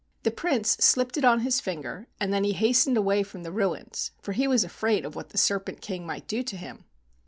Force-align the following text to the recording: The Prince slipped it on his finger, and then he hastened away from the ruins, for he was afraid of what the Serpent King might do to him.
The 0.23 0.31
Prince 0.31 0.71
slipped 0.79 1.15
it 1.15 1.23
on 1.23 1.41
his 1.41 1.59
finger, 1.61 2.07
and 2.19 2.33
then 2.33 2.43
he 2.43 2.53
hastened 2.53 2.97
away 2.97 3.21
from 3.21 3.43
the 3.43 3.51
ruins, 3.51 4.09
for 4.19 4.31
he 4.31 4.47
was 4.47 4.63
afraid 4.63 5.05
of 5.05 5.15
what 5.15 5.29
the 5.29 5.37
Serpent 5.37 5.79
King 5.79 6.07
might 6.07 6.27
do 6.27 6.41
to 6.41 6.57
him. 6.57 6.85